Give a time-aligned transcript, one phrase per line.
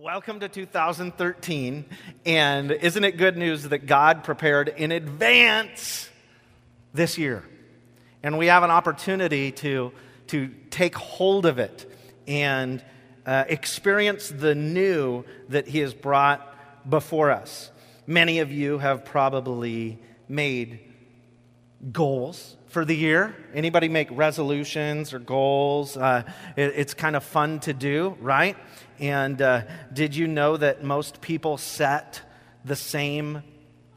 [0.00, 1.84] Welcome to 2013.
[2.24, 6.08] And isn't it good news that God prepared in advance
[6.94, 7.42] this year?
[8.22, 9.90] And we have an opportunity to,
[10.28, 11.92] to take hold of it
[12.28, 12.80] and
[13.26, 17.72] uh, experience the new that He has brought before us.
[18.06, 20.78] Many of you have probably made
[21.90, 26.24] goals for the year anybody make resolutions or goals uh,
[26.56, 28.56] it, it's kind of fun to do right
[28.98, 29.62] and uh,
[29.92, 32.20] did you know that most people set
[32.64, 33.42] the same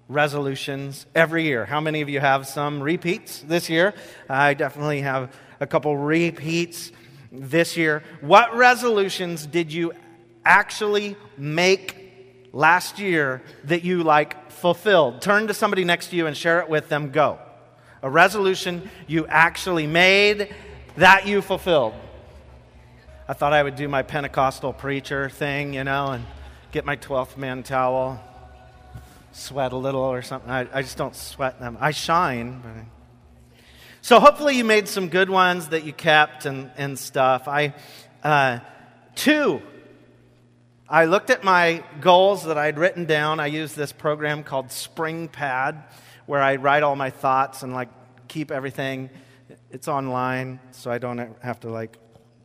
[0.08, 1.66] resolutions every year?
[1.66, 3.94] How many of you have some repeats this year?
[4.30, 6.92] I definitely have a couple repeats
[7.32, 8.04] this year.
[8.20, 9.94] What resolutions did you
[10.44, 15.22] actually make last year that you like fulfilled?
[15.22, 17.12] Turn to somebody next to you and share it with them.
[17.12, 17.40] Go.
[18.04, 20.54] A resolution you actually made
[20.98, 21.94] that you fulfilled.
[23.32, 26.26] I thought I would do my Pentecostal preacher thing, you know, and
[26.74, 28.22] get my 12th man towel,
[29.32, 30.52] sweat a little or something.
[30.52, 31.78] I, I just don't sweat them.
[31.80, 32.60] I shine.
[32.62, 33.64] But...
[34.02, 37.48] So hopefully you made some good ones that you kept and, and stuff.
[37.48, 37.74] I,
[38.22, 38.60] uh,
[39.16, 39.62] two,
[40.90, 43.40] I looked at my goals that I'd written down.
[43.40, 45.82] I used this program called SpringPad
[46.26, 47.88] where I write all my thoughts and like
[48.28, 49.10] keep everything.
[49.70, 51.98] It's online, so I don't have to like,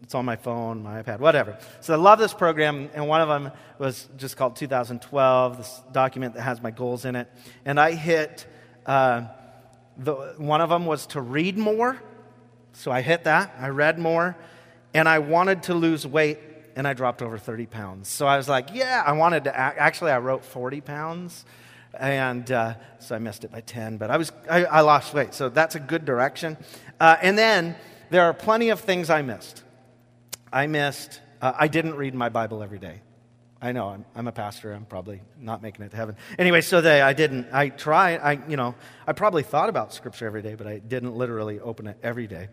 [0.07, 1.59] it's on my phone, my iPad, whatever.
[1.81, 6.35] So I love this program, and one of them was just called 2012, this document
[6.35, 7.29] that has my goals in it.
[7.65, 8.47] And I hit,
[8.87, 9.23] uh,
[9.97, 12.01] the, one of them was to read more.
[12.73, 14.37] So I hit that, I read more,
[14.95, 16.39] and I wanted to lose weight
[16.77, 18.09] and I dropped over 30 pounds.
[18.09, 21.45] So I was like, yeah, I wanted to, actually, I wrote 40 pounds
[21.99, 25.35] and uh, so I missed it by 10, but I, was, I, I lost weight,
[25.35, 26.59] so that's a good direction.
[27.01, 27.75] Uh, and then
[28.11, 29.65] there are plenty of things I missed.
[30.57, 33.03] I missed, uh, I didn't read my Bible every day.
[33.61, 36.17] I know, I'm, I'm, a pastor, I'm probably not making it to heaven.
[36.39, 38.75] Anyway, so they, I didn't, I try, I, you know,
[39.07, 42.49] I probably thought about Scripture every day, but I didn't literally open it every day.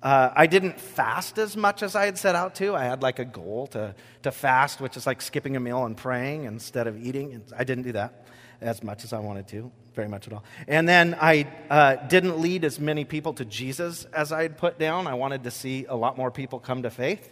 [0.00, 2.76] Uh, I didn't fast as much as I had set out to.
[2.76, 5.96] I had like a goal to, to fast, which is like skipping a meal and
[5.96, 7.42] praying instead of eating.
[7.58, 8.28] I didn't do that
[8.60, 10.44] as much as I wanted to, very much at all.
[10.68, 14.78] And then I uh, didn't lead as many people to Jesus as I had put
[14.78, 15.06] down.
[15.06, 17.30] I wanted to see a lot more people come to faith.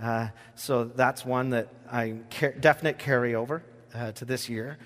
[0.00, 3.62] Uh, so that's one that I car- definite carryover
[3.94, 4.78] uh, to this year.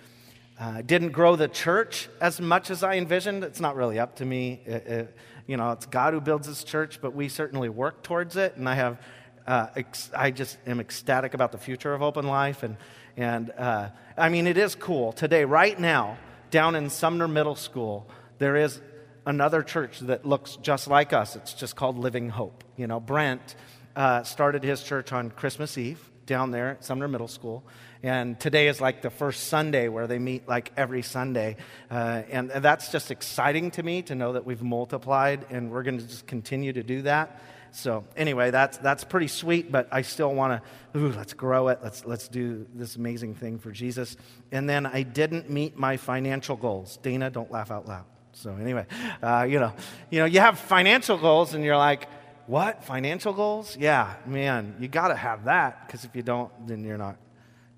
[0.58, 3.44] Uh, didn't grow the church as much as I envisioned.
[3.44, 4.60] It's not really up to me.
[4.64, 5.16] It, it,
[5.46, 8.56] you know, it's God who builds His church, but we certainly work towards it.
[8.56, 9.00] And I have,
[9.46, 12.76] uh, ex- I just am ecstatic about the future of Open Life and
[13.16, 15.12] and uh, I mean, it is cool.
[15.12, 16.18] Today, right now,
[16.56, 18.08] down in Sumner Middle School,
[18.38, 18.80] there is
[19.26, 21.36] another church that looks just like us.
[21.36, 22.64] It's just called Living Hope.
[22.78, 23.56] You know, Brent
[23.94, 27.62] uh, started his church on Christmas Eve down there at Sumner Middle School.
[28.02, 31.56] And today is like the first Sunday where they meet like every Sunday.
[31.90, 35.98] Uh, and that's just exciting to me to know that we've multiplied and we're going
[35.98, 37.38] to just continue to do that.
[37.72, 40.98] So anyway, that's that's pretty sweet, but I still want to.
[40.98, 41.80] Ooh, let's grow it.
[41.82, 44.16] Let's let's do this amazing thing for Jesus.
[44.52, 46.98] And then I didn't meet my financial goals.
[46.98, 48.04] Dana, don't laugh out loud.
[48.32, 48.86] So anyway,
[49.22, 49.72] uh, you know,
[50.10, 52.08] you know, you have financial goals, and you're like,
[52.46, 53.76] what financial goals?
[53.76, 57.16] Yeah, man, you got to have that because if you don't, then you're not.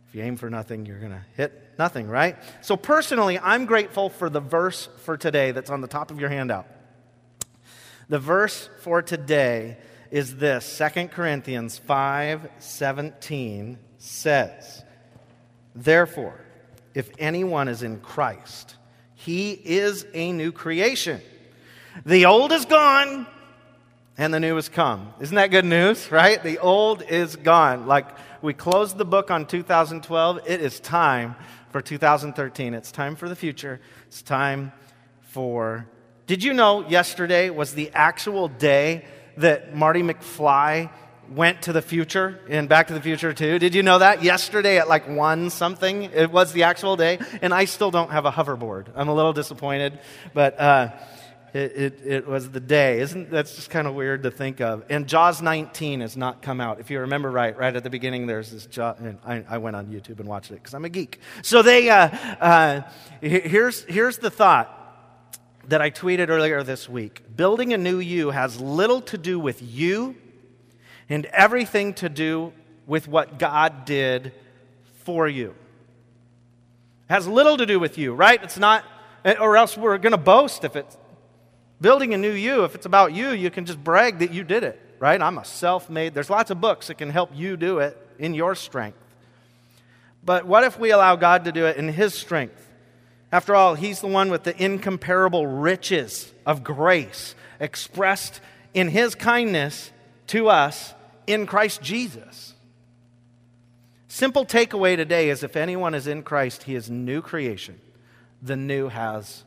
[0.09, 2.37] If you aim for nothing, you're gonna hit nothing, right?
[2.63, 6.31] So personally, I'm grateful for the verse for today that's on the top of your
[6.31, 6.67] handout.
[8.09, 9.77] The verse for today
[10.11, 14.85] is this 2 Corinthians 5 17 says,
[15.75, 16.41] Therefore,
[16.95, 18.77] if anyone is in Christ,
[19.15, 21.21] he is a new creation.
[22.07, 23.27] The old is gone
[24.17, 25.13] and the new has come.
[25.21, 26.43] Isn't that good news, right?
[26.43, 27.87] The old is gone.
[27.87, 28.07] Like
[28.41, 31.37] we closed the book on 2012, it is time
[31.71, 32.73] for 2013.
[32.73, 33.81] It's time for the future.
[34.07, 34.73] It's time
[35.21, 35.87] for.
[36.29, 39.07] Did you know yesterday was the actual day
[39.39, 40.91] that Marty McFly
[41.31, 43.59] went to the future in Back to the Future 2.
[43.59, 44.23] Did you know that?
[44.23, 47.19] Yesterday at like 1 something, it was the actual day.
[47.41, 48.89] And I still don't have a hoverboard.
[48.95, 49.99] I'm a little disappointed,
[50.35, 50.91] but uh,
[51.55, 53.01] it, it, it, was the day.
[53.01, 54.85] Isn't that's just kind of weird to think of?
[54.91, 56.79] And Jaws 19 has not come out.
[56.79, 58.99] If you remember right, right at the beginning, there's this Jaws.
[59.01, 61.21] And I, I, went on YouTube and watched it because I'm a geek.
[61.41, 62.09] So they, uh,
[62.39, 62.83] uh,
[63.23, 64.78] here's, here's the thought
[65.69, 67.23] that I tweeted earlier this week.
[67.37, 70.17] Building a new you has little to do with you
[71.09, 72.53] and everything to do
[72.87, 74.33] with what God did
[75.05, 75.55] for you.
[77.09, 78.43] It has little to do with you, right?
[78.43, 78.85] It's not,
[79.41, 80.97] or else we're going to boast if it's
[81.81, 82.65] building a new you.
[82.65, 85.21] If it's about you, you can just brag that you did it, right?
[85.21, 88.35] I'm a self made, there's lots of books that can help you do it in
[88.35, 88.99] your strength.
[90.25, 92.68] But what if we allow God to do it in His strength?
[93.31, 98.41] After all, He's the one with the incomparable riches of grace expressed
[98.75, 99.91] in His kindness
[100.29, 100.95] to us
[101.27, 102.55] in Christ Jesus.
[104.09, 107.79] Simple takeaway today is if anyone is in Christ, he is new creation.
[108.43, 109.45] The new has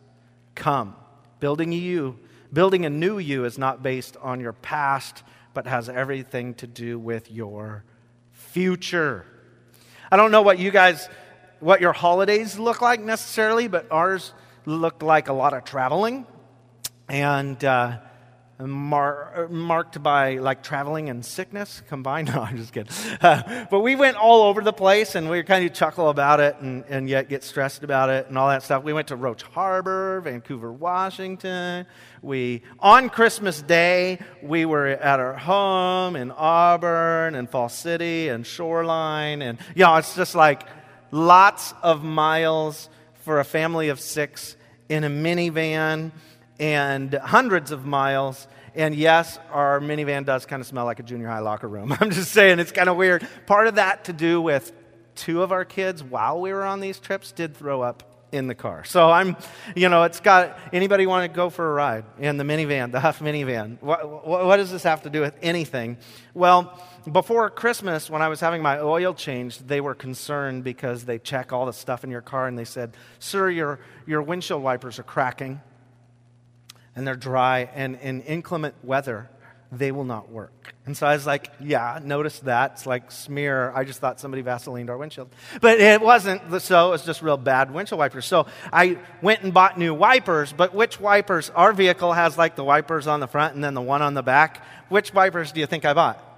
[0.53, 0.95] come.
[1.39, 2.19] Building you,
[2.53, 5.23] building a new you is not based on your past,
[5.55, 7.83] but has everything to do with your
[8.31, 9.25] future.
[10.11, 11.09] I don't know what you guys,
[11.61, 14.33] what your holidays look like necessarily, but ours
[14.65, 16.25] looked like a lot of traveling.
[17.07, 17.99] And, uh,
[18.67, 22.11] mar- marked by like traveling and sickness combined.
[22.31, 22.93] No, I'm just kidding.
[23.19, 26.55] Uh, but we went all over the place and we kind of chuckle about it
[26.61, 28.83] and, and yet get stressed about it and all that stuff.
[28.83, 31.87] We went to Roche Harbor, Vancouver, Washington.
[32.21, 38.45] We, on Christmas Day, we were at our home in Auburn and Fall City and
[38.45, 39.41] Shoreline.
[39.41, 40.63] And, you know, it's just like
[41.11, 42.89] lots of miles
[43.21, 44.55] for a family of six
[44.89, 46.11] in a minivan
[46.59, 48.47] and hundreds of miles.
[48.75, 51.95] And yes, our minivan does kind of smell like a junior high locker room.
[51.99, 53.27] I'm just saying, it's kind of weird.
[53.45, 54.71] Part of that to do with
[55.15, 58.55] two of our kids, while we were on these trips, did throw up in the
[58.55, 58.83] car.
[58.85, 59.35] So I'm,
[59.75, 62.99] you know, it's got anybody want to go for a ride in the minivan, the
[62.99, 63.81] Huff minivan?
[63.81, 65.97] What, what, what, does this have to do with anything?
[66.33, 66.79] Well,
[67.09, 71.53] before Christmas, when I was having my oil changed, they were concerned because they check
[71.53, 75.03] all the stuff in your car and they said, Sir, your, your windshield wipers are
[75.03, 75.61] cracking
[76.95, 79.29] and they're dry, and in inclement weather,
[79.71, 80.75] they will not work.
[80.85, 82.73] And so I was like, yeah, notice that.
[82.73, 83.71] It's like smear.
[83.73, 85.29] I just thought somebody Vaselined our windshield.
[85.61, 86.89] But it wasn't so.
[86.89, 88.25] It was just real bad windshield wipers.
[88.25, 90.51] So I went and bought new wipers.
[90.51, 91.49] But which wipers?
[91.51, 94.23] Our vehicle has like the wipers on the front and then the one on the
[94.23, 94.61] back.
[94.89, 96.30] Which wipers do you think I bought?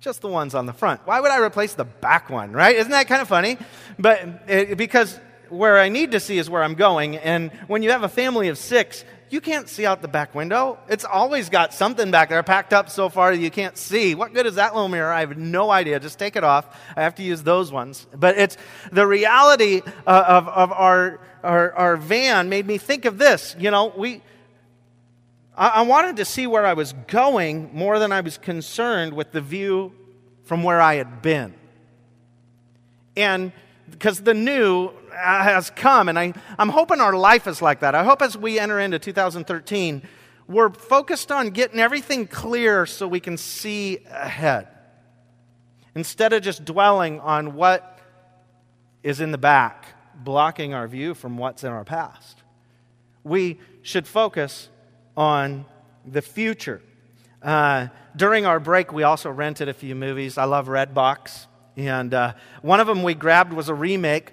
[0.00, 1.00] Just the ones on the front.
[1.06, 2.76] Why would I replace the back one, right?
[2.76, 3.58] Isn't that kind of funny?
[3.98, 5.18] But it, because
[5.48, 7.16] where I need to see is where I'm going.
[7.16, 10.78] And when you have a family of six, you can't see out the back window.
[10.88, 14.14] It's always got something back there packed up so far that you can't see.
[14.14, 15.12] What good is that little mirror?
[15.12, 15.98] I have no idea.
[15.98, 16.78] Just take it off.
[16.96, 18.06] I have to use those ones.
[18.14, 18.56] But it's
[18.92, 23.56] the reality uh, of, of our, our, our van made me think of this.
[23.58, 24.22] You know, we,
[25.60, 29.40] I, wanted to see where I was going more than I was concerned with the
[29.40, 29.92] view
[30.44, 31.52] from where I had been.
[33.16, 33.52] And
[33.90, 36.08] because the new uh, has come.
[36.08, 37.94] And I, I'm hoping our life is like that.
[37.94, 40.02] I hope as we enter into 2013,
[40.46, 44.68] we're focused on getting everything clear so we can see ahead.
[45.94, 47.98] Instead of just dwelling on what
[49.02, 52.42] is in the back, blocking our view from what's in our past.
[53.24, 54.68] We should focus
[55.18, 55.66] on
[56.06, 56.80] the future.
[57.42, 60.38] Uh, during our break, we also rented a few movies.
[60.38, 61.46] I love Redbox.
[61.76, 64.32] And uh, one of them we grabbed was a remake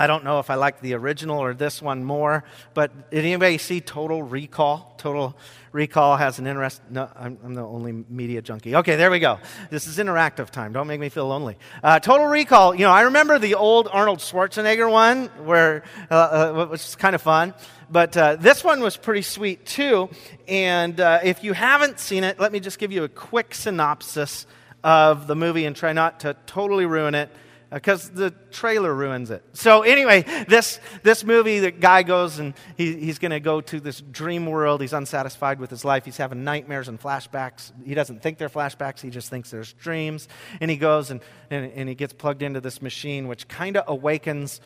[0.00, 3.58] I don't know if I like the original or this one more, but did anybody
[3.58, 4.94] see Total Recall?
[4.96, 5.36] Total
[5.72, 6.80] Recall has an interest.
[6.88, 8.76] No, I'm, I'm, the only media junkie.
[8.76, 9.40] Okay, there we go.
[9.70, 10.72] This is interactive time.
[10.72, 11.58] Don't make me feel lonely.
[11.82, 12.76] Uh, Total Recall.
[12.76, 17.16] You know, I remember the old Arnold Schwarzenegger one, where uh, uh, which was kind
[17.16, 17.52] of fun.
[17.90, 20.10] But uh, this one was pretty sweet too.
[20.46, 24.46] And uh, if you haven't seen it, let me just give you a quick synopsis
[24.84, 27.30] of the movie and try not to totally ruin it
[27.70, 29.44] because the trailer ruins it.
[29.52, 33.80] So anyway, this this movie, the guy goes and he, he's going to go to
[33.80, 34.80] this dream world.
[34.80, 36.04] He's unsatisfied with his life.
[36.04, 37.72] He's having nightmares and flashbacks.
[37.84, 39.00] He doesn't think they're flashbacks.
[39.00, 40.28] He just thinks there's dreams.
[40.60, 41.20] And he goes and,
[41.50, 44.60] and, and he gets plugged into this machine, which kind of awakens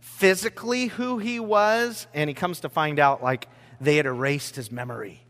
[0.00, 2.06] physically who he was.
[2.12, 3.48] And he comes to find out like
[3.80, 5.22] they had erased his memory.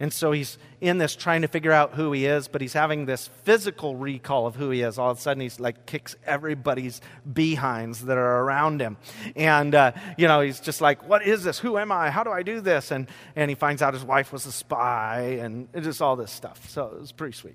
[0.00, 3.06] And so he's in this trying to figure out who he is, but he's having
[3.06, 4.98] this physical recall of who he is.
[4.98, 7.00] All of a sudden, he's like kicks everybody's
[7.32, 8.96] behinds that are around him.
[9.36, 11.60] And, uh, you know, he's just like, What is this?
[11.60, 12.10] Who am I?
[12.10, 12.90] How do I do this?
[12.90, 16.68] And, and he finds out his wife was a spy and just all this stuff.
[16.68, 17.54] So it was pretty sweet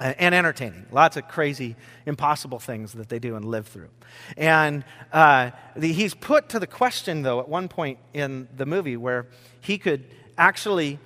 [0.00, 0.86] and entertaining.
[0.90, 3.90] Lots of crazy, impossible things that they do and live through.
[4.36, 8.96] And uh, the, he's put to the question, though, at one point in the movie
[8.96, 9.28] where
[9.60, 10.04] he could
[10.36, 10.98] actually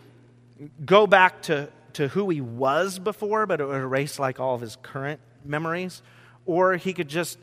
[0.85, 4.61] go back to, to who he was before, but it would erase like all of
[4.61, 6.03] his current memories.
[6.45, 7.39] Or he could just,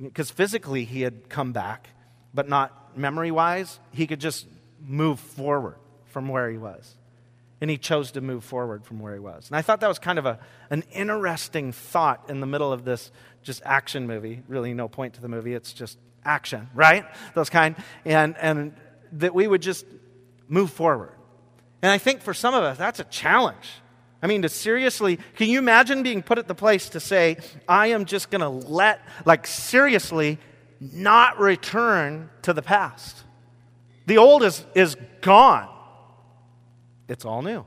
[0.00, 1.88] because physically he had come back,
[2.32, 4.46] but not memory wise, he could just
[4.80, 5.76] move forward
[6.06, 6.96] from where he was.
[7.60, 9.48] And he chose to move forward from where he was.
[9.48, 10.38] And I thought that was kind of a,
[10.70, 13.10] an interesting thought in the middle of this
[13.42, 14.42] just action movie.
[14.48, 17.06] Really, no point to the movie, it's just action, right?
[17.34, 17.76] Those kind.
[18.04, 18.76] And, and
[19.12, 19.86] that we would just
[20.48, 21.12] move forward.
[21.84, 23.68] And I think for some of us, that's a challenge.
[24.22, 27.36] I mean, to seriously, can you imagine being put at the place to say,
[27.68, 30.38] I am just going to let, like, seriously,
[30.80, 33.22] not return to the past?
[34.06, 35.68] The old is, is gone,
[37.06, 37.66] it's all new.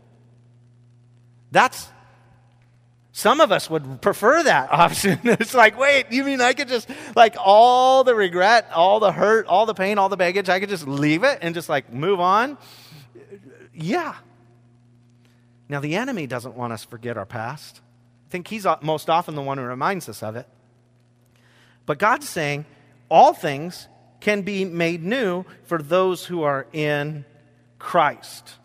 [1.51, 1.87] That's,
[3.11, 5.19] some of us would prefer that option.
[5.25, 9.45] it's like, wait, you mean I could just, like, all the regret, all the hurt,
[9.45, 12.19] all the pain, all the baggage, I could just leave it and just, like, move
[12.19, 12.57] on?
[13.77, 14.15] Yeah.
[15.69, 17.81] Now, the enemy doesn't want us to forget our past.
[18.27, 20.47] I think he's most often the one who reminds us of it.
[21.85, 22.65] But God's saying
[23.09, 23.87] all things
[24.19, 27.23] can be made new for those who are in
[27.79, 28.55] Christ.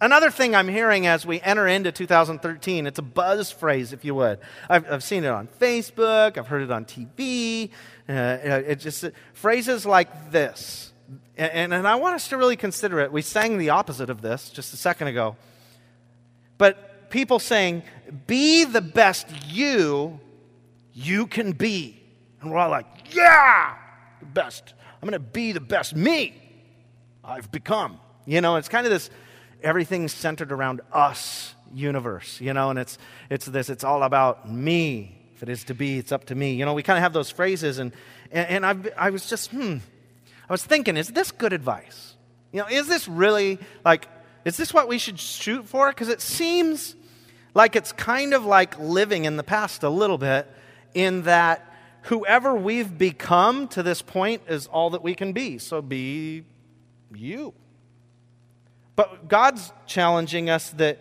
[0.00, 4.14] Another thing I'm hearing as we enter into 2013, it's a buzz phrase, if you
[4.14, 4.38] would.
[4.68, 7.70] I've, I've seen it on Facebook, I've heard it on TV.
[8.08, 10.92] Uh, it just phrases like this.
[11.36, 13.12] And, and I want us to really consider it.
[13.12, 15.36] We sang the opposite of this just a second ago.
[16.58, 17.82] But people saying,
[18.26, 20.20] be the best you
[20.92, 22.00] you can be.
[22.40, 23.74] And we're all like, yeah,
[24.20, 24.74] the best.
[25.02, 26.40] I'm going to be the best me
[27.24, 27.98] I've become.
[28.26, 29.10] You know, it's kind of this
[29.62, 32.98] everything's centered around us universe, you know, and it's,
[33.30, 35.18] it's this, it's all about me.
[35.34, 36.54] If it is to be, it's up to me.
[36.54, 37.92] You know, we kind of have those phrases, and,
[38.30, 39.78] and, and I, I was just, hmm,
[40.48, 42.16] I was thinking, is this good advice?
[42.52, 44.08] You know, is this really like
[44.44, 45.88] is this what we should shoot for?
[45.88, 46.94] Because it seems
[47.54, 50.46] like it's kind of like living in the past a little bit,
[50.92, 55.58] in that whoever we've become to this point is all that we can be.
[55.58, 56.44] So be
[57.14, 57.54] you.
[58.96, 61.00] But God's challenging us that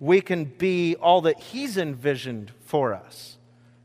[0.00, 3.36] we can be all that He's envisioned for us.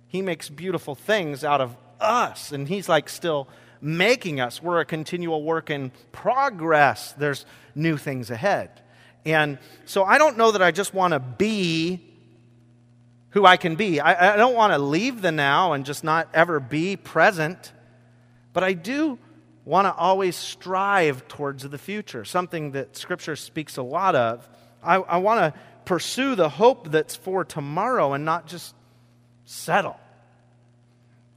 [0.08, 3.48] He makes beautiful things out of us, and He's like still
[3.84, 4.63] making us.
[4.63, 7.12] We're a continual work in progress.
[7.13, 8.82] There's new things ahead.
[9.25, 12.02] And so I don't know that I just want to be
[13.32, 14.00] who I can be.
[14.00, 17.74] I, I don't want to leave the now and just not ever be present,
[18.54, 19.20] but I do
[19.66, 24.48] want to always strive towards the future, something that Scripture speaks a lot of.
[24.82, 28.75] I, I want to pursue the hope that's for tomorrow and not just
[29.46, 30.00] settle.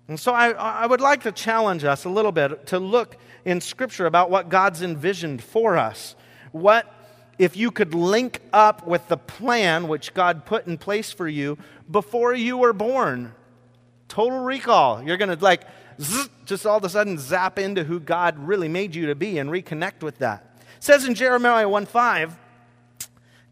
[0.09, 3.61] And so I, I would like to challenge us a little bit to look in
[3.61, 6.15] Scripture about what God's envisioned for us.
[6.53, 6.93] What
[7.39, 11.59] if you could link up with the plan which God put in place for you
[11.91, 13.35] before you were born.
[14.09, 15.03] Total recall.
[15.03, 15.63] You're going to like
[16.01, 19.39] zzz, just all of a sudden zap into who God really made you to be
[19.39, 20.59] and reconnect with that.
[20.77, 22.37] It says in Jeremiah 1 5,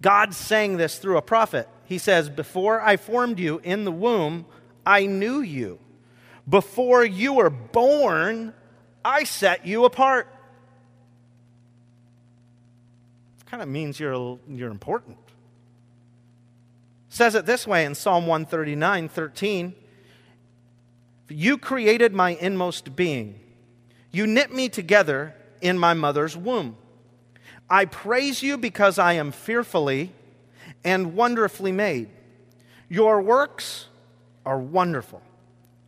[0.00, 1.68] God saying this through a prophet.
[1.84, 4.46] He says, Before I formed you in the womb,
[4.86, 5.78] I knew you.
[6.48, 8.52] Before you were born,
[9.04, 10.28] I set you apart.
[13.54, 15.16] kind of means you're, you're important.
[17.08, 19.74] says it this way in Psalm 139 13.
[21.28, 23.38] You created my inmost being.
[24.10, 26.76] You knit me together in my mother's womb.
[27.70, 30.10] I praise you because I am fearfully
[30.82, 32.08] and wonderfully made.
[32.88, 33.86] Your works
[34.44, 35.22] are wonderful.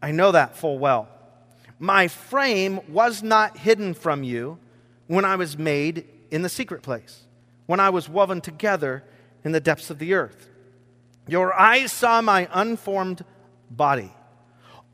[0.02, 1.08] I know that full well.
[1.78, 4.58] My frame was not hidden from you
[5.06, 7.26] when I was made in the secret place
[7.66, 9.04] when I was woven together
[9.44, 10.48] in the depths of the earth.
[11.28, 13.24] Your eyes saw my unformed
[13.70, 14.12] body.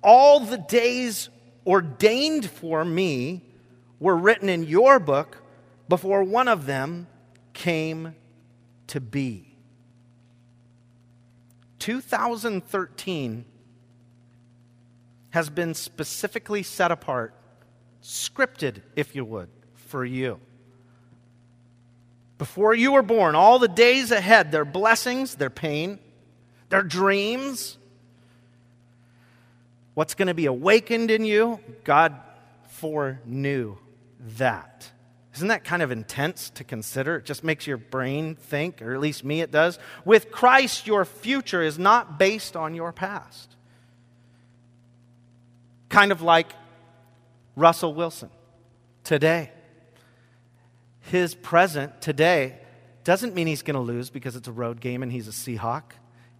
[0.02, 1.28] All the days
[1.66, 3.42] ordained for me
[4.00, 5.42] were written in your book
[5.88, 7.06] before one of them
[7.52, 8.14] came
[8.88, 9.54] to be.
[11.78, 13.44] 2013
[15.32, 17.34] has been specifically set apart,
[18.02, 20.38] scripted, if you would, for you.
[22.38, 25.98] Before you were born, all the days ahead, their blessings, their pain,
[26.68, 27.78] their dreams,
[29.94, 32.14] what's going to be awakened in you, God
[32.68, 33.76] foreknew
[34.36, 34.90] that.
[35.34, 37.16] Isn't that kind of intense to consider?
[37.16, 39.78] It just makes your brain think, or at least me it does.
[40.04, 43.56] With Christ, your future is not based on your past.
[45.92, 46.52] Kind of like
[47.54, 48.30] Russell Wilson
[49.04, 49.52] today
[51.02, 52.58] his present today
[53.04, 55.82] doesn't mean he's going to lose because it's a road game and he's a Seahawk.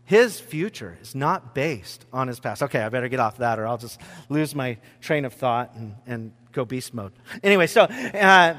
[0.05, 2.63] His future is not based on his past.
[2.63, 5.95] Okay, I better get off that or I'll just lose my train of thought and,
[6.07, 7.13] and go beast mode.
[7.43, 8.59] Anyway, so uh,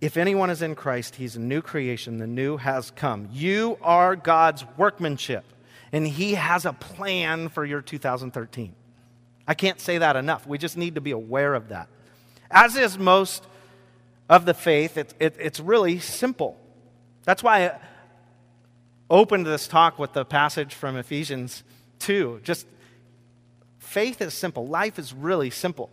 [0.00, 2.18] if anyone is in Christ, he's a new creation.
[2.18, 3.28] The new has come.
[3.32, 5.44] You are God's workmanship,
[5.92, 8.74] and he has a plan for your 2013.
[9.50, 10.46] I can't say that enough.
[10.46, 11.88] We just need to be aware of that.
[12.52, 13.44] As is most
[14.28, 16.56] of the faith, it, it, it's really simple.
[17.24, 17.80] That's why I
[19.10, 21.64] opened this talk with the passage from Ephesians
[21.98, 22.42] 2.
[22.44, 22.64] Just
[23.80, 25.90] faith is simple, life is really simple.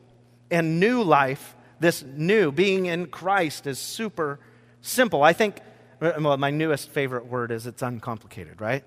[0.51, 4.39] And new life, this new, being in Christ, is super
[4.83, 5.23] simple.
[5.23, 5.61] I think,
[5.99, 8.83] uh, well, my newest favorite word is it's uncomplicated, right?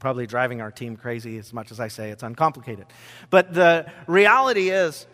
[0.00, 2.86] Probably driving our team crazy as much as I say it's uncomplicated.
[3.30, 5.06] But the reality is,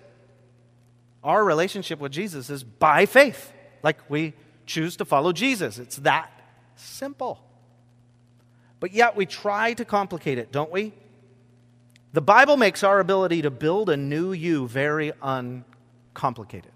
[1.22, 3.52] our relationship with Jesus is by faith.
[3.82, 4.34] Like we
[4.66, 5.78] choose to follow Jesus.
[5.78, 6.30] It's that
[6.76, 7.40] simple.
[8.80, 10.92] But yet we try to complicate it, don't we?
[12.12, 16.72] The Bible makes our ability to build a new you very uncomplicated.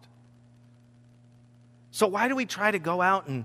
[1.90, 3.44] So, why do we try to go out and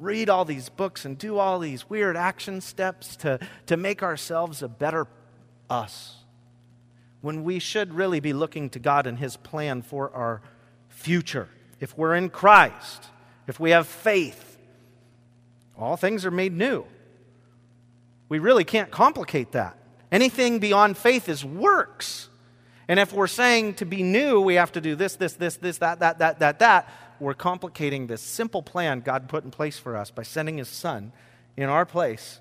[0.00, 4.62] read all these books and do all these weird action steps to, to make ourselves
[4.62, 5.06] a better
[5.68, 6.16] us
[7.20, 10.40] when we should really be looking to God and His plan for our
[10.88, 11.48] future?
[11.78, 13.04] If we're in Christ,
[13.46, 14.58] if we have faith,
[15.78, 16.84] all things are made new.
[18.28, 19.76] We really can't complicate that.
[20.12, 22.28] Anything beyond faith is works.
[22.88, 25.78] And if we're saying to be new, we have to do this, this, this, this,
[25.78, 26.88] that, that, that, that, that,
[27.20, 31.12] we're complicating this simple plan God put in place for us by sending His Son
[31.56, 32.40] in our place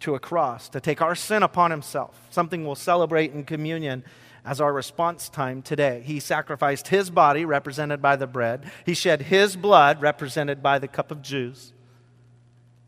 [0.00, 4.04] to a cross to take our sin upon Himself, something we'll celebrate in communion
[4.44, 6.02] as our response time today.
[6.04, 10.88] He sacrificed His body, represented by the bread, He shed His blood, represented by the
[10.88, 11.72] cup of juice.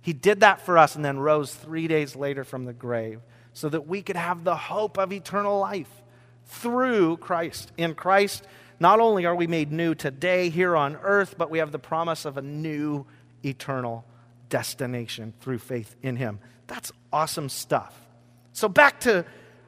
[0.01, 3.21] He did that for us and then rose three days later from the grave
[3.55, 6.03] so that we could have the hope of eternal life
[6.45, 7.73] through Christ.
[7.79, 8.45] In Christ,
[8.81, 12.25] not only are we made new today here on earth, but we have the promise
[12.25, 13.07] of a new
[13.45, 14.05] eternal
[14.49, 16.39] destination through faith in Him.
[16.67, 17.99] That's awesome stuff.
[18.53, 19.25] So, back to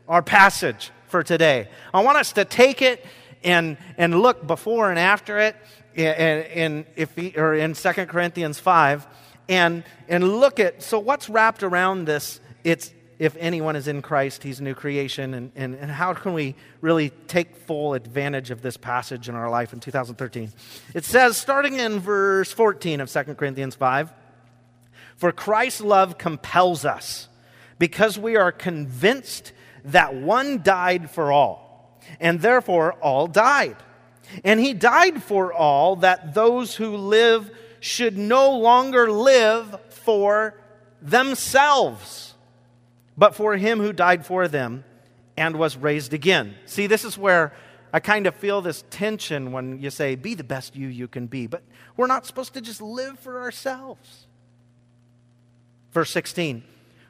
[0.08, 1.68] our passage for today.
[1.92, 3.04] I want us to take it
[3.42, 5.56] and, and look before and after it
[5.94, 9.06] in, in, or in 2 Corinthians 5
[9.48, 14.42] and, and look at so what's wrapped around this it's if anyone is in Christ,
[14.42, 15.32] he's a new creation.
[15.34, 19.48] And, and, and how can we really take full advantage of this passage in our
[19.48, 20.52] life in 2013?
[20.94, 24.12] It says, starting in verse 14 of 2 Corinthians 5,
[25.16, 27.28] For Christ's love compels us,
[27.78, 29.52] because we are convinced
[29.84, 33.76] that one died for all, and therefore all died.
[34.44, 40.58] And he died for all, that those who live should no longer live for
[41.00, 42.34] themselves
[43.16, 44.84] but for him who died for them
[45.36, 46.56] and was raised again.
[46.64, 47.52] See, this is where
[47.92, 51.26] I kind of feel this tension when you say, be the best you you can
[51.26, 51.46] be.
[51.46, 51.62] But
[51.96, 54.26] we're not supposed to just live for ourselves.
[55.92, 56.62] Verse 16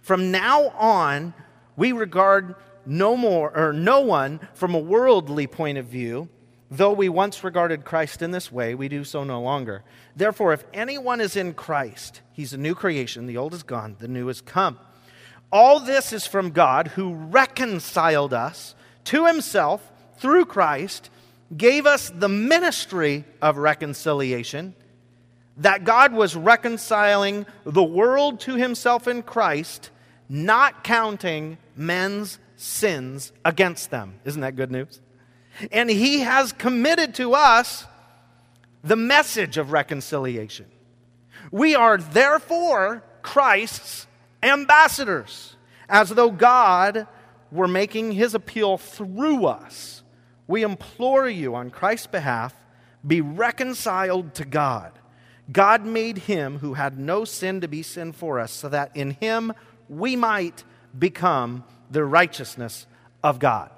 [0.03, 1.35] From now on,
[1.77, 6.29] we regard no more or no one from a worldly point of view.
[6.69, 9.85] Though we once regarded Christ in this way, we do so no longer.
[10.17, 13.27] Therefore, if anyone is in Christ, he's a new creation.
[13.27, 14.79] The old is gone, the new has come.
[15.53, 21.11] All this is from God who reconciled us to himself through Christ,
[21.57, 24.75] gave us the ministry of reconciliation,
[25.59, 29.91] that God was reconciling the world to himself in Christ,
[30.29, 34.19] not counting men's sins against them.
[34.25, 35.01] Isn't that good news?
[35.71, 37.87] And he has committed to us
[38.83, 40.67] the message of reconciliation.
[41.51, 44.07] We are therefore Christ's
[44.47, 45.57] ambassadors,
[45.89, 47.07] as though God
[47.51, 50.03] were making his appeal through us.
[50.47, 52.55] We implore you on Christ's behalf
[53.07, 54.93] be reconciled to God.
[55.51, 59.13] God made him who had no sin to be sin for us, so that in
[59.13, 59.53] him
[59.89, 60.65] we might
[60.99, 62.87] become the righteousness
[63.23, 63.71] of God.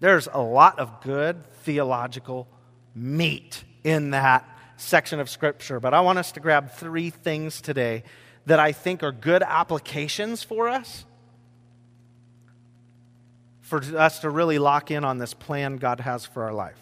[0.00, 2.48] There's a lot of good theological
[2.94, 8.02] meat in that section of Scripture, but I want us to grab three things today
[8.46, 11.04] that I think are good applications for us,
[13.60, 16.78] for us to really lock in on this plan God has for our life.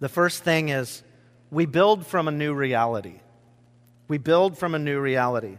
[0.00, 1.02] The first thing is
[1.50, 3.20] we build from a new reality.
[4.08, 5.58] We build from a new reality.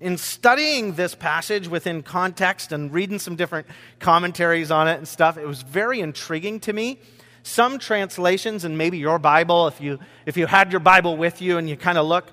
[0.00, 3.66] In studying this passage within context and reading some different
[3.98, 7.00] commentaries on it and stuff, it was very intriguing to me.
[7.42, 11.58] Some translations, and maybe your Bible, if you, if you had your Bible with you
[11.58, 12.32] and you kind of look,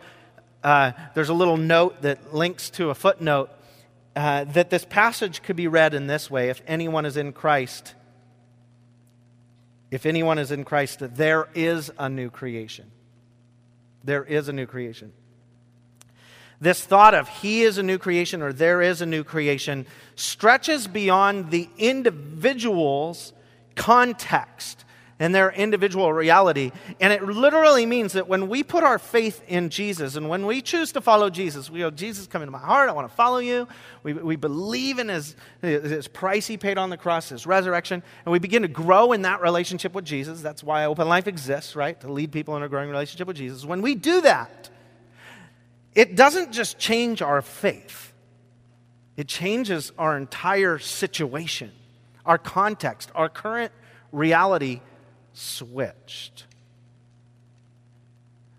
[0.67, 3.49] uh, there's a little note that links to a footnote
[4.17, 7.95] uh, that this passage could be read in this way if anyone is in Christ,
[9.91, 12.91] if anyone is in Christ, there is a new creation.
[14.03, 15.13] There is a new creation.
[16.59, 19.85] This thought of he is a new creation or there is a new creation
[20.17, 23.31] stretches beyond the individual's
[23.75, 24.83] context
[25.19, 26.71] and their individual reality.
[26.99, 30.61] And it literally means that when we put our faith in Jesus and when we
[30.61, 32.89] choose to follow Jesus, we go, Jesus, come into my heart.
[32.89, 33.67] I want to follow you.
[34.03, 38.31] We, we believe in his, his price he paid on the cross, his resurrection, and
[38.31, 40.41] we begin to grow in that relationship with Jesus.
[40.41, 41.99] That's why Open Life exists, right?
[42.01, 43.65] To lead people in a growing relationship with Jesus.
[43.65, 44.69] When we do that,
[45.95, 48.13] it doesn't just change our faith,
[49.15, 51.71] it changes our entire situation,
[52.23, 53.71] our context, our current
[54.11, 54.81] reality
[55.37, 56.45] switched.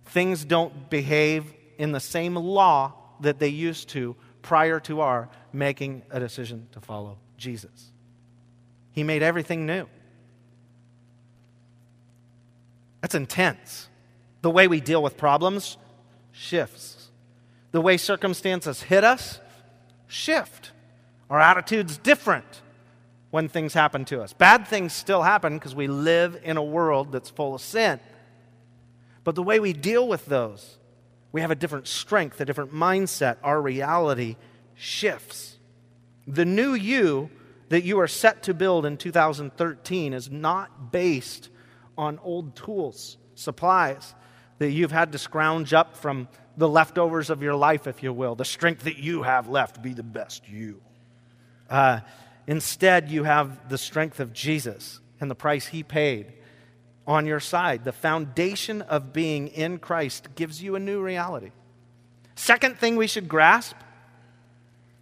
[0.07, 6.03] Things don't behave in the same law that they used to prior to our making
[6.11, 7.91] a decision to follow Jesus.
[8.93, 9.87] He made everything new.
[13.01, 13.89] That's intense.
[14.43, 15.77] The way we deal with problems
[16.33, 17.11] shifts.
[17.73, 19.41] The way circumstances hit us
[20.07, 20.73] shift.
[21.29, 22.63] Our attitude's different
[23.31, 24.33] when things happen to us.
[24.33, 28.01] Bad things still happen because we live in a world that's full of sin.
[29.25, 30.79] But the way we deal with those,
[31.33, 33.37] we have a different strength, a different mindset.
[33.43, 34.37] Our reality
[34.75, 35.59] shifts.
[36.27, 37.31] The new you
[37.69, 41.51] that you are set to build in 2013 is not based
[41.99, 44.15] on old tools, supplies
[44.59, 48.35] that you've had to scrounge up from the leftovers of your life, if you will,
[48.35, 49.83] the strength that you have left.
[49.83, 50.81] Be the best you.
[51.69, 52.01] Uh,
[52.49, 56.33] Instead, you have the strength of Jesus and the price he paid
[57.07, 57.85] on your side.
[57.85, 61.51] The foundation of being in Christ gives you a new reality.
[62.37, 63.77] Second thing we should grasp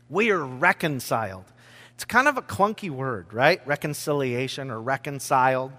[0.08, 1.44] we are reconciled.
[1.94, 3.64] It's kind of a clunky word, right?
[3.66, 5.72] Reconciliation or reconciled.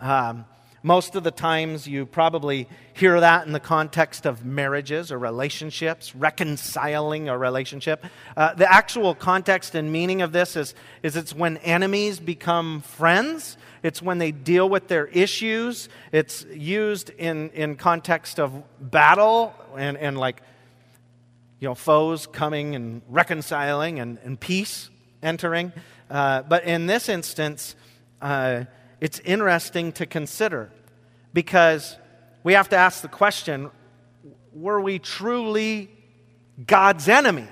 [0.00, 0.44] Um,
[0.84, 6.14] most of the times, you probably hear that in the context of marriages or relationships,
[6.14, 8.04] reconciling a relationship.
[8.36, 13.56] Uh, the actual context and meaning of this is, is it's when enemies become friends.
[13.82, 15.88] It's when they deal with their issues.
[16.12, 20.42] It's used in, in context of battle and, and like,
[21.60, 24.90] you know, foes coming and reconciling and, and peace
[25.22, 25.72] entering.
[26.10, 27.74] Uh, but in this instance,
[28.20, 28.64] uh,
[29.04, 30.70] it's interesting to consider
[31.34, 31.98] because
[32.42, 33.70] we have to ask the question
[34.54, 35.90] were we truly
[36.66, 37.46] God's enemy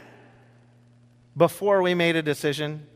[1.36, 2.86] before we made a decision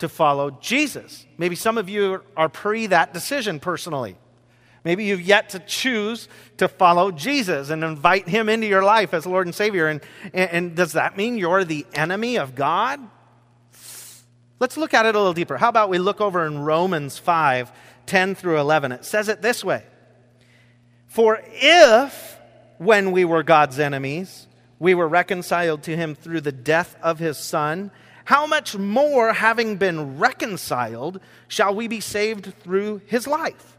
[0.00, 1.24] to follow Jesus?
[1.38, 4.16] Maybe some of you are pre that decision personally.
[4.82, 9.26] Maybe you've yet to choose to follow Jesus and invite him into your life as
[9.26, 9.86] Lord and Savior.
[9.86, 10.00] And,
[10.34, 12.98] and, and does that mean you're the enemy of God?
[14.60, 15.56] Let's look at it a little deeper.
[15.56, 17.72] How about we look over in Romans 5
[18.04, 18.92] 10 through 11?
[18.92, 19.84] It says it this way
[21.06, 22.38] For if,
[22.76, 24.46] when we were God's enemies,
[24.78, 27.90] we were reconciled to him through the death of his Son,
[28.26, 33.78] how much more, having been reconciled, shall we be saved through his life?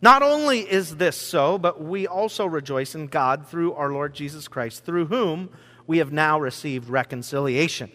[0.00, 4.48] Not only is this so, but we also rejoice in God through our Lord Jesus
[4.48, 5.50] Christ, through whom
[5.86, 7.90] we have now received reconciliation.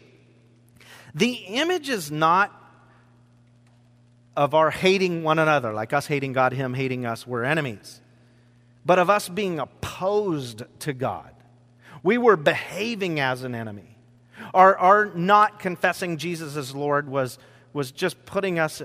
[1.14, 2.58] The image is not
[4.36, 8.02] of our hating one another, like us hating God, Him hating us, we're enemies,
[8.86, 11.32] but of us being opposed to God.
[12.04, 13.98] We were behaving as an enemy.
[14.54, 17.38] Our, our not confessing Jesus as Lord was,
[17.74, 18.82] was just putting us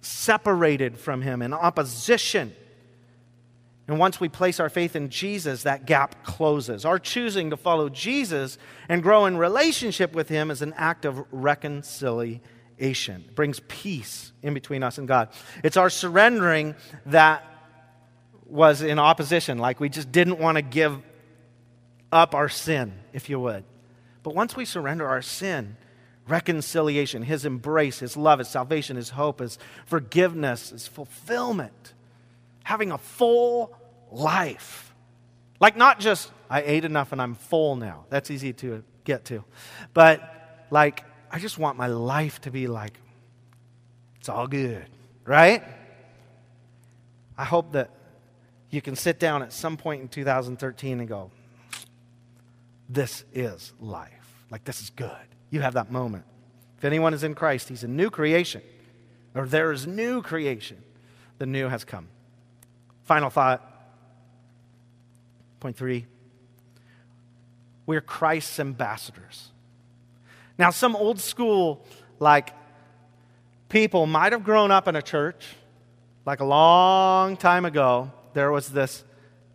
[0.00, 2.54] separated from Him in opposition
[3.88, 6.84] and once we place our faith in Jesus, that gap closes.
[6.84, 11.24] Our choosing to follow Jesus and grow in relationship with Him is an act of
[11.30, 12.40] reconciliation.
[13.28, 15.28] It brings peace in between us and God.
[15.62, 16.74] It's our surrendering
[17.06, 17.44] that
[18.44, 21.00] was in opposition, like we just didn't want to give
[22.10, 23.64] up our sin, if you would.
[24.24, 25.76] But once we surrender our sin,
[26.26, 31.94] reconciliation, His embrace, His love, His salvation, His hope, His forgiveness, His fulfillment
[32.66, 33.72] having a full
[34.10, 34.92] life.
[35.60, 38.06] Like, not just, I ate enough and I'm full now.
[38.10, 39.44] That's easy to get to.
[39.94, 42.98] But, like, I just want my life to be like,
[44.18, 44.84] it's all good,
[45.24, 45.62] right?
[47.38, 47.90] I hope that
[48.70, 51.30] you can sit down at some point in 2013 and go,
[52.88, 54.44] this is life.
[54.50, 55.12] Like, this is good.
[55.50, 56.24] You have that moment.
[56.78, 58.62] If anyone is in Christ, he's a new creation,
[59.36, 60.82] or there is new creation.
[61.38, 62.08] The new has come.
[63.06, 63.62] Final thought.
[65.60, 66.06] Point three.
[67.86, 69.48] We're Christ's ambassadors.
[70.58, 71.84] Now, some old school,
[72.18, 72.52] like,
[73.68, 75.46] people might have grown up in a church,
[76.24, 78.10] like a long time ago.
[78.34, 79.04] There was this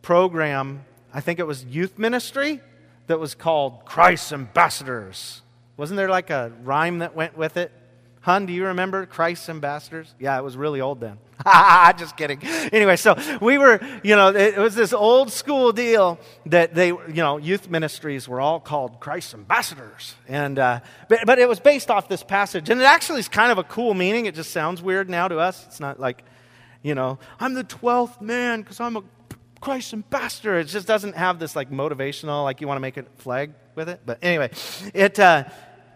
[0.01, 2.61] program, I think it was youth ministry,
[3.07, 5.41] that was called Christ's Ambassadors.
[5.75, 7.71] Wasn't there like a rhyme that went with it?
[8.21, 10.13] Hun, do you remember Christ's ambassadors?
[10.19, 11.17] Yeah, it was really old then.
[11.97, 12.39] Just kidding.
[12.71, 17.01] Anyway, so we were, you know, it was this old school deal that they, you
[17.15, 20.13] know, youth ministries were all called Christ's ambassadors.
[20.27, 22.69] And, uh, but, but it was based off this passage.
[22.69, 24.27] And it actually is kind of a cool meaning.
[24.27, 25.65] It just sounds weird now to us.
[25.65, 26.23] It's not like,
[26.83, 29.03] you know, I'm the 12th man because I'm a
[29.61, 30.59] Christ's ambassador.
[30.59, 33.89] It just doesn't have this like motivational, like you want to make a flag with
[33.89, 34.01] it.
[34.05, 34.51] But anyway,
[34.93, 35.45] it, uh,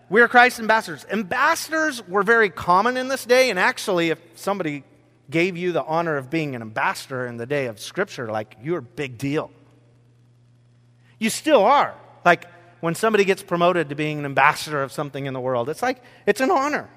[0.09, 1.05] we're Christ's ambassadors.
[1.11, 4.83] Ambassadors were very common in this day, and actually, if somebody
[5.29, 8.79] gave you the honor of being an ambassador in the day of Scripture, like you're
[8.79, 9.51] a big deal.
[11.19, 11.95] You still are.
[12.23, 12.45] Like
[12.81, 16.01] when somebody gets promoted to being an ambassador of something in the world, it's like
[16.25, 16.89] it's an honor.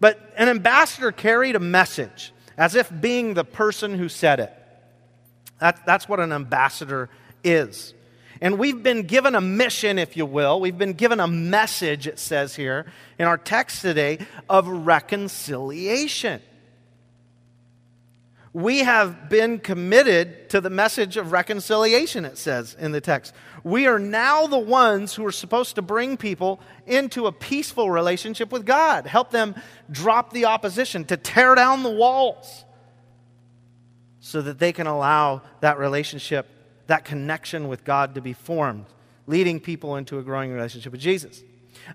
[0.00, 4.52] But an ambassador carried a message as if being the person who said it.
[5.60, 7.08] That, that's what an ambassador
[7.42, 7.94] is.
[8.44, 10.60] And we've been given a mission, if you will.
[10.60, 12.84] We've been given a message, it says here
[13.18, 14.18] in our text today,
[14.50, 16.42] of reconciliation.
[18.52, 23.32] We have been committed to the message of reconciliation, it says in the text.
[23.62, 28.52] We are now the ones who are supposed to bring people into a peaceful relationship
[28.52, 29.54] with God, help them
[29.90, 32.66] drop the opposition, to tear down the walls
[34.20, 36.46] so that they can allow that relationship
[36.86, 38.86] that connection with God to be formed,
[39.26, 41.42] leading people into a growing relationship with Jesus.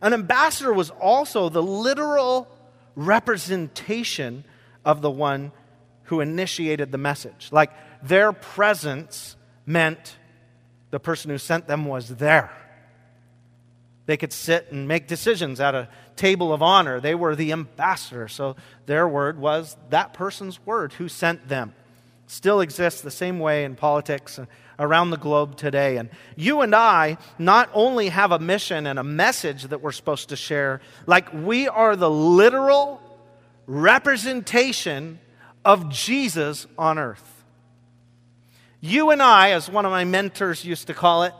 [0.02, 2.47] An ambassador was also the literal
[2.95, 4.43] representation
[4.84, 5.52] of the one
[6.04, 7.49] who initiated the message.
[7.52, 7.71] Like
[8.02, 10.17] their presence meant
[10.91, 12.52] the person who sent them was there.
[14.06, 16.99] They could sit and make decisions at a table of honor.
[16.99, 18.28] They were the ambassador.
[18.28, 18.56] So
[18.88, 21.75] their word was that person's word who sent them.
[22.32, 24.39] Still exists the same way in politics
[24.78, 25.98] around the globe today.
[25.98, 30.30] And you and I not only have a mission and a message that we're supposed
[30.30, 33.02] to share, like we are the literal
[33.65, 35.20] representation
[35.65, 37.44] of Jesus on earth.
[38.80, 41.34] You and I, as one of my mentors used to call it,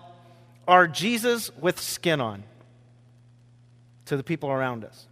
[0.68, 2.44] are Jesus with skin on
[4.06, 5.06] to the people around us.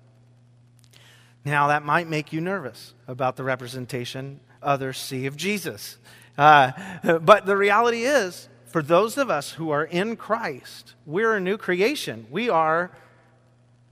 [1.48, 5.98] Now, that might make you nervous about the representation others see of Jesus.
[6.38, 6.74] Uh,
[7.22, 11.56] but the reality is, for those of us who are in Christ, we're a new
[11.56, 12.28] creation.
[12.30, 12.92] We are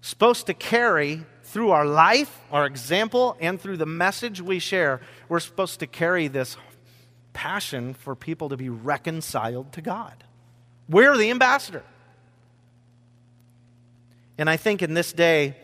[0.01, 5.39] supposed to carry through our life, our example, and through the message we share, we're
[5.39, 6.57] supposed to carry this
[7.31, 10.25] passion for people to be reconciled to God.
[10.89, 11.83] We're the ambassador.
[14.37, 15.55] And I think in this day,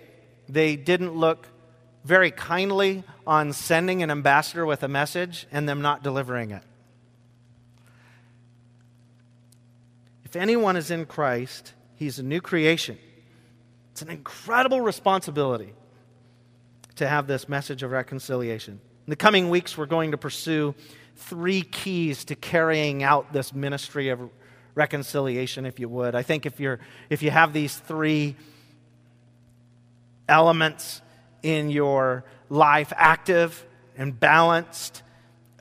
[0.48, 1.50] they didn't look
[2.04, 6.64] very kindly on sending an ambassador with a message and them not delivering it.
[10.26, 12.98] If anyone is in Christ, he's a new creation.
[13.92, 15.74] It's an incredible responsibility
[16.96, 18.80] to have this message of reconciliation.
[19.06, 20.74] In the coming weeks, we're going to pursue
[21.16, 24.20] three keys to carrying out this ministry of
[24.74, 26.16] reconciliation, if you would.
[26.16, 28.36] I think if, you're, if you have these three
[30.30, 31.02] elements
[31.44, 33.66] in your life active
[33.98, 35.04] and balanced,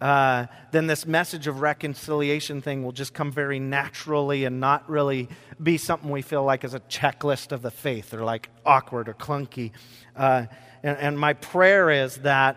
[0.00, 5.28] uh, then this message of reconciliation thing will just come very naturally and not really
[5.62, 9.14] be something we feel like is a checklist of the faith or like awkward or
[9.14, 9.72] clunky.
[10.16, 10.46] Uh,
[10.82, 12.56] and, and my prayer is that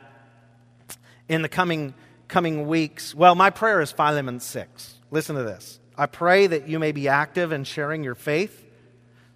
[1.28, 1.94] in the coming,
[2.30, 4.96] coming weeks, well, my prayer is Philemon 6.
[5.12, 5.80] Listen to this.
[5.98, 8.63] I pray that you may be active in sharing your faith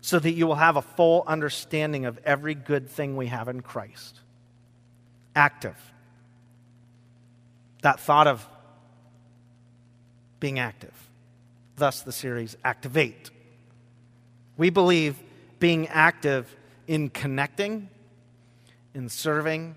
[0.08, 3.60] so that you will have a full understanding of every good thing we have in
[3.60, 4.22] Christ.
[5.36, 5.76] Active
[7.82, 8.48] that thought of
[10.40, 10.94] being active.
[11.76, 13.32] Thus, the series Activate.
[14.56, 15.22] We believe
[15.60, 16.56] being active
[16.88, 17.90] in connecting,
[18.94, 19.76] in serving,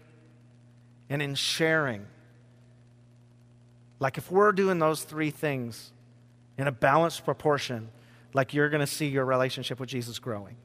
[1.09, 2.07] and in sharing.
[3.99, 5.91] Like, if we're doing those three things
[6.57, 7.89] in a balanced proportion,
[8.33, 10.57] like you're going to see your relationship with Jesus growing.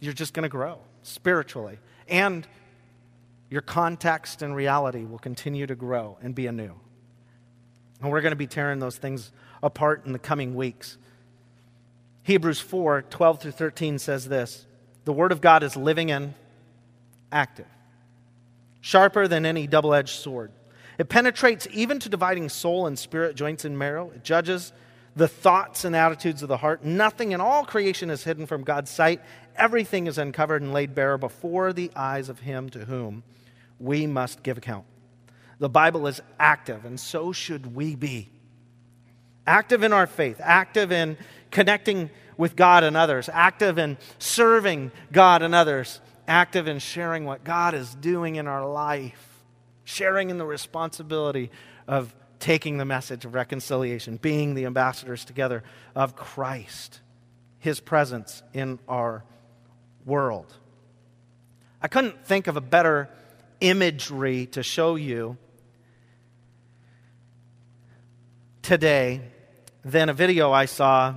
[0.00, 2.46] You're just going to grow spiritually and
[3.50, 6.74] your context and reality will continue to grow and be anew.
[8.00, 9.30] And we're going to be tearing those things
[9.62, 10.98] apart in the coming weeks.
[12.24, 14.66] Hebrews 4 12 through 13 says this
[15.04, 16.34] The Word of God is living and
[17.30, 17.68] active,
[18.80, 20.50] sharper than any double edged sword.
[20.98, 24.10] It penetrates even to dividing soul and spirit, joints and marrow.
[24.14, 24.72] It judges
[25.16, 26.84] the thoughts and attitudes of the heart.
[26.84, 29.20] Nothing in all creation is hidden from God's sight.
[29.56, 33.22] Everything is uncovered and laid bare before the eyes of Him to whom
[33.78, 34.84] we must give account.
[35.58, 38.30] The Bible is active, and so should we be.
[39.46, 41.16] Active in our faith, active in
[41.50, 47.44] connecting with God and others, active in serving God and others, active in sharing what
[47.44, 49.44] God is doing in our life,
[49.84, 51.50] sharing in the responsibility
[51.86, 57.00] of taking the message of reconciliation, being the ambassadors together of Christ,
[57.58, 59.24] His presence in our
[60.04, 60.52] world.
[61.80, 63.08] I couldn't think of a better
[63.62, 65.38] imagery to show you
[68.60, 69.22] today
[69.82, 71.14] than a video I saw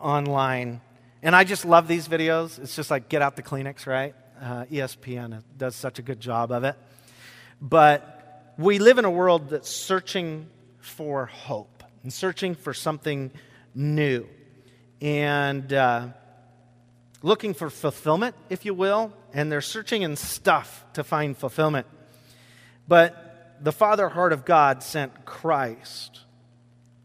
[0.00, 0.80] online.
[1.24, 2.56] And I just love these videos.
[2.60, 4.14] It's just like get out the Kleenex, right?
[4.40, 6.76] Uh, ESPN does such a good job of it.
[7.60, 8.19] But
[8.60, 10.46] we live in a world that's searching
[10.80, 13.30] for hope and searching for something
[13.74, 14.26] new
[15.00, 16.08] and uh,
[17.22, 19.14] looking for fulfillment, if you will.
[19.32, 21.86] And they're searching in stuff to find fulfillment.
[22.86, 26.20] But the Father heart of God sent Christ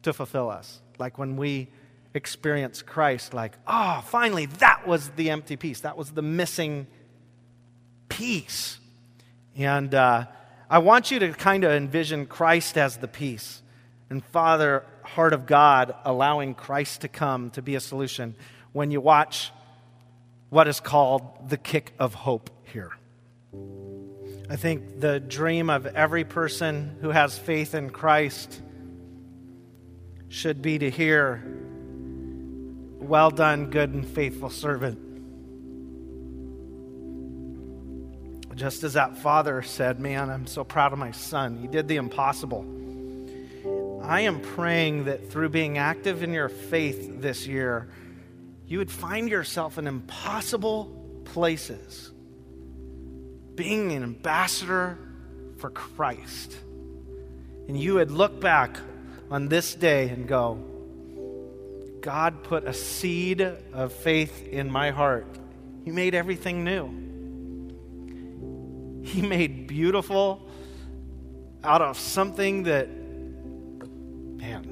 [0.04, 0.82] to fulfill us.
[0.98, 1.70] Like when we
[2.13, 5.82] experience Christ, like, oh, finally, that was the empty piece.
[5.82, 6.88] That was the missing
[8.10, 8.78] piece.
[9.56, 10.26] And uh,
[10.69, 13.62] I want you to kind of envision Christ as the peace
[14.10, 18.36] and Father, heart of God, allowing Christ to come to be a solution
[18.71, 19.51] when you watch
[20.49, 22.91] what is called the kick of hope here.
[24.49, 28.62] I think the dream of every person who has faith in Christ
[30.30, 31.43] should be to hear,
[32.99, 35.05] Well done, good and faithful servant.
[38.56, 41.58] Just as that father said, Man, I'm so proud of my son.
[41.58, 42.65] He did the impossible.
[44.02, 47.89] I am praying that through being active in your faith this year,
[48.68, 52.12] you would find yourself in impossible places,
[53.56, 54.98] being an ambassador
[55.58, 56.56] for Christ.
[57.68, 58.78] And you would look back
[59.32, 60.60] on this day and go,
[62.02, 65.28] God put a seed of faith in my heart.
[65.84, 67.05] He made everything new.
[69.06, 70.50] He made beautiful
[71.63, 74.72] out of something that, man.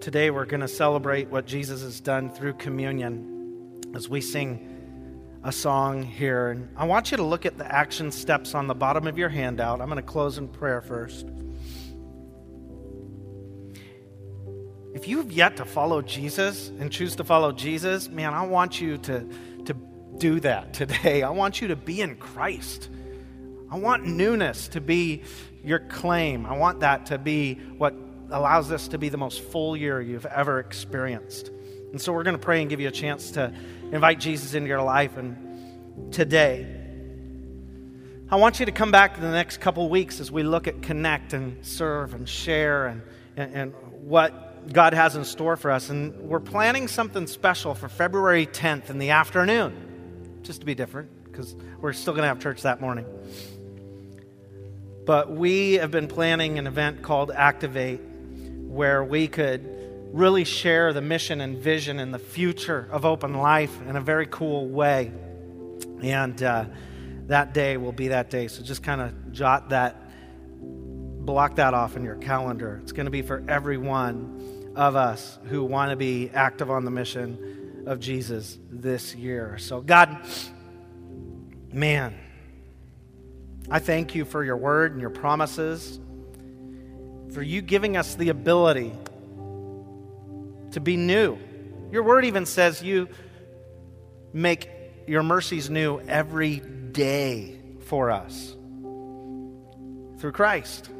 [0.00, 5.52] Today we're going to celebrate what Jesus has done through communion as we sing a
[5.52, 6.48] song here.
[6.48, 9.28] And I want you to look at the action steps on the bottom of your
[9.28, 9.80] handout.
[9.80, 11.24] I'm going to close in prayer first.
[14.92, 18.80] If you have yet to follow Jesus and choose to follow Jesus, man, I want
[18.80, 19.28] you to
[20.18, 21.22] do that today.
[21.22, 22.88] I want you to be in Christ.
[23.70, 25.22] I want newness to be
[25.64, 26.46] your claim.
[26.46, 27.94] I want that to be what
[28.30, 31.50] allows this to be the most full year you've ever experienced.
[31.92, 33.52] And so we're going to pray and give you a chance to
[33.92, 35.16] invite Jesus into your life.
[35.16, 36.66] And today,
[38.28, 40.82] I want you to come back in the next couple weeks as we look at
[40.82, 43.02] connect and serve and share and,
[43.36, 45.90] and, and what God has in store for us.
[45.90, 49.85] And we're planning something special for February 10th in the afternoon,
[50.46, 53.06] just to be different, because we're still going to have church that morning.
[55.04, 59.68] But we have been planning an event called Activate, where we could
[60.12, 64.26] really share the mission and vision and the future of open life in a very
[64.26, 65.12] cool way.
[66.02, 66.64] And uh,
[67.26, 68.48] that day will be that day.
[68.48, 70.10] So just kind of jot that,
[70.60, 72.80] block that off in your calendar.
[72.82, 76.84] It's going to be for every one of us who want to be active on
[76.84, 77.55] the mission
[77.86, 79.56] of Jesus this year.
[79.58, 80.18] So, God,
[81.72, 82.18] man,
[83.70, 85.98] I thank you for your word and your promises,
[87.32, 88.92] for you giving us the ability
[90.72, 91.38] to be new.
[91.90, 93.08] Your word even says you
[94.32, 94.68] make
[95.06, 98.54] your mercies new every day for us
[100.18, 100.90] through Christ.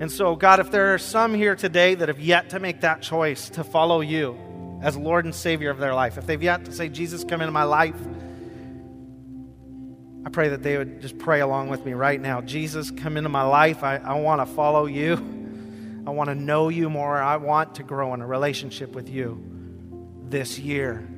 [0.00, 3.00] And so, God, if there are some here today that have yet to make that
[3.00, 4.38] choice to follow you
[4.84, 7.52] as Lord and Savior of their life, if they've yet to say, Jesus, come into
[7.52, 7.96] my life,
[10.26, 12.42] I pray that they would just pray along with me right now.
[12.42, 13.82] Jesus, come into my life.
[13.82, 15.14] I, I want to follow you.
[16.06, 17.16] I want to know you more.
[17.16, 19.42] I want to grow in a relationship with you
[20.28, 21.08] this year.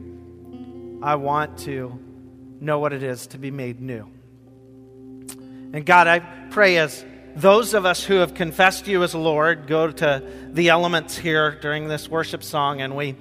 [1.03, 1.99] I want to
[2.61, 4.09] know what it is to be made new.
[5.73, 9.91] And God, I pray as those of us who have confessed you as Lord go
[9.91, 13.17] to the elements here during this worship song and we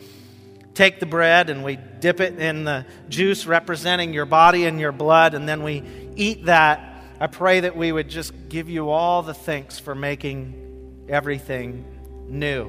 [0.76, 4.92] take the bread and we dip it in the juice representing your body and your
[4.92, 5.82] blood, and then we
[6.16, 7.04] eat that.
[7.20, 11.86] I pray that we would just give you all the thanks for making everything
[12.28, 12.68] new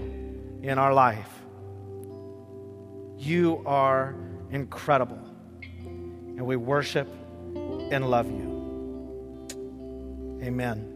[0.63, 1.29] in our life.
[3.19, 4.15] You are
[4.51, 5.21] incredible,
[5.63, 7.09] and we worship
[7.55, 8.55] and love you.
[10.43, 10.96] Amen.